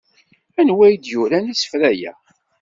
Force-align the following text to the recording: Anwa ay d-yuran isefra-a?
Anwa 0.59 0.83
ay 0.87 0.95
d-yuran 0.95 1.51
isefra-a? 1.53 2.11